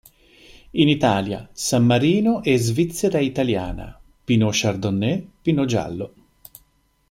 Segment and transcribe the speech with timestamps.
[0.71, 6.13] In Italia, San Marino e Svizzera italiana: Pinot Chardonnay, Pinot Giallo.